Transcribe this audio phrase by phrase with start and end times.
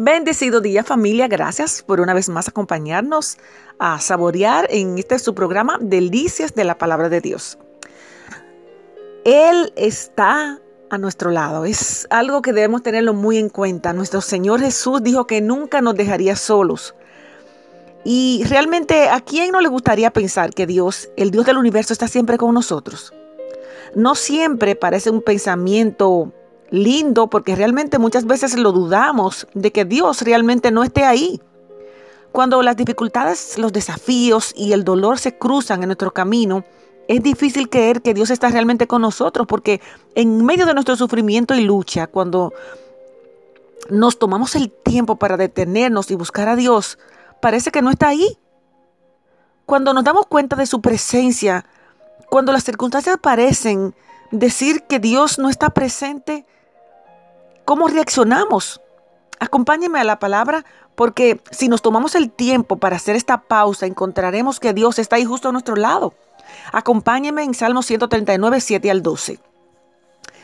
[0.00, 3.36] Bendecido día familia, gracias por una vez más acompañarnos
[3.80, 7.58] a saborear en este su programa Delicias de la Palabra de Dios.
[9.24, 13.92] Él está a nuestro lado, es algo que debemos tenerlo muy en cuenta.
[13.92, 16.94] Nuestro Señor Jesús dijo que nunca nos dejaría solos.
[18.04, 22.06] Y realmente, ¿a quién no le gustaría pensar que Dios, el Dios del universo, está
[22.06, 23.12] siempre con nosotros?
[23.96, 26.32] No siempre parece un pensamiento
[26.70, 31.40] lindo porque realmente muchas veces lo dudamos de que Dios realmente no esté ahí.
[32.32, 36.64] Cuando las dificultades, los desafíos y el dolor se cruzan en nuestro camino,
[37.08, 39.80] es difícil creer que Dios está realmente con nosotros porque
[40.14, 42.52] en medio de nuestro sufrimiento y lucha, cuando
[43.88, 46.98] nos tomamos el tiempo para detenernos y buscar a Dios,
[47.40, 48.38] parece que no está ahí.
[49.64, 51.64] Cuando nos damos cuenta de su presencia,
[52.28, 53.94] cuando las circunstancias parecen
[54.30, 56.46] decir que Dios no está presente,
[57.68, 58.80] ¿Cómo reaccionamos?
[59.40, 60.64] Acompáñeme a la palabra
[60.94, 65.26] porque si nos tomamos el tiempo para hacer esta pausa, encontraremos que Dios está ahí
[65.26, 66.14] justo a nuestro lado.
[66.72, 69.38] Acompáñeme en Salmo 139, 7 al 12.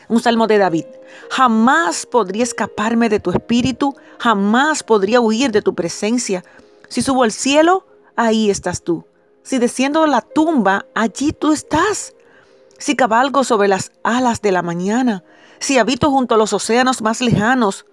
[0.07, 0.85] Un salmo de David.
[1.31, 6.43] Jamás podría escaparme de tu espíritu, jamás podría huir de tu presencia.
[6.89, 9.03] Si subo al cielo, ahí estás tú.
[9.41, 12.14] Si desciendo a la tumba, allí tú estás.
[12.77, 15.23] Si cabalgo sobre las alas de la mañana,
[15.59, 17.85] si habito junto a los océanos más lejanos,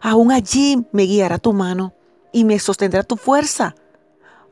[0.00, 1.94] aún allí me guiará tu mano
[2.32, 3.74] y me sostendrá tu fuerza.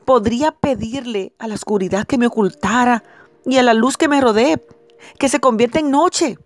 [0.03, 3.03] Podría pedirle a la oscuridad que me ocultara
[3.45, 4.61] y a la luz que me rodee,
[5.17, 6.37] que se convierta en noche.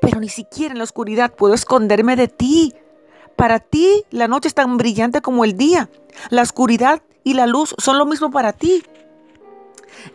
[0.00, 2.74] Pero ni siquiera en la oscuridad puedo esconderme de ti.
[3.34, 5.90] Para ti la noche es tan brillante como el día.
[6.30, 8.82] La oscuridad y la luz son lo mismo para ti.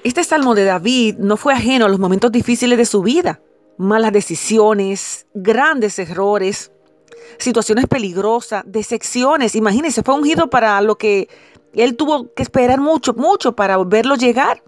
[0.03, 3.41] Este salmo de David no fue ajeno a los momentos difíciles de su vida
[3.81, 6.71] malas decisiones, grandes errores,
[7.39, 9.55] situaciones peligrosas, decepciones.
[9.55, 11.29] Imagínense, fue ungido para lo que
[11.73, 14.63] él tuvo que esperar mucho, mucho para verlo llegar.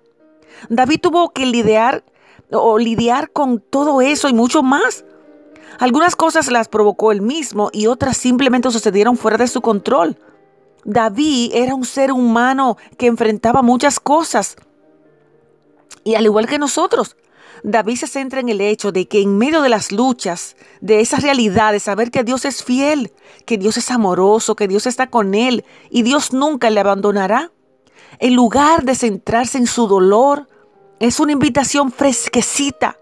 [0.69, 2.03] David tuvo que lidiar
[2.51, 5.05] o lidiar con todo eso y mucho más.
[5.79, 10.17] Algunas cosas las provocó él mismo y otras simplemente sucedieron fuera de su control.
[10.85, 14.55] David era un ser humano que enfrentaba muchas cosas.
[16.03, 17.15] Y al igual que nosotros,
[17.63, 21.23] David se centra en el hecho de que en medio de las luchas, de esas
[21.23, 23.13] realidades, saber que Dios es fiel,
[23.45, 27.51] que Dios es amoroso, que Dios está con él y Dios nunca le abandonará.
[28.19, 30.47] En lugar de centrarse en su dolor,
[30.99, 32.97] es una invitación fresquecita.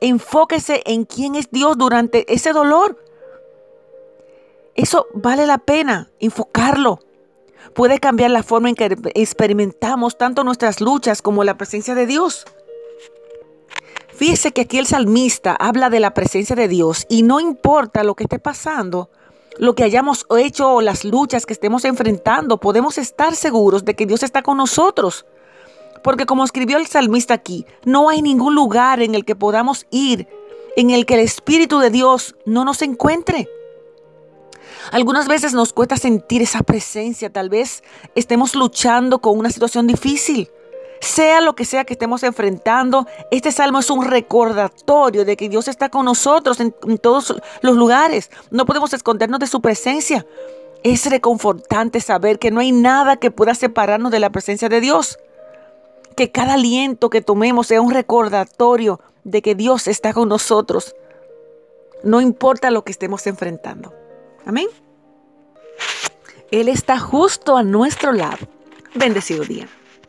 [0.00, 3.02] Enfóquese en quién es Dios durante ese dolor.
[4.74, 7.00] Eso vale la pena enfocarlo.
[7.74, 12.44] Puede cambiar la forma en que experimentamos tanto nuestras luchas como la presencia de Dios.
[14.14, 18.14] Fíjese que aquí el salmista habla de la presencia de Dios y no importa lo
[18.14, 19.10] que esté pasando,
[19.58, 24.06] lo que hayamos hecho o las luchas que estemos enfrentando, podemos estar seguros de que
[24.06, 25.26] Dios está con nosotros.
[26.04, 30.28] Porque como escribió el salmista aquí, no hay ningún lugar en el que podamos ir
[30.76, 33.48] en el que el Espíritu de Dios no nos encuentre.
[34.90, 37.82] Algunas veces nos cuesta sentir esa presencia, tal vez
[38.14, 40.50] estemos luchando con una situación difícil
[41.02, 45.66] sea lo que sea que estemos enfrentando, este salmo es un recordatorio de que Dios
[45.66, 48.30] está con nosotros en, todos los lugares.
[48.50, 50.24] No podemos escondernos de su presencia.
[50.84, 55.18] Es reconfortante saber que no hay nada que pueda separarnos de la presencia de Dios.
[56.16, 60.94] Que cada aliento que tomemos sea un recordatorio de que Dios está con nosotros.
[62.04, 63.92] No importa lo que estemos enfrentando.
[64.46, 64.66] Amén.
[66.50, 68.46] Él está justo a nuestro lado.
[68.94, 69.68] Bendecido día.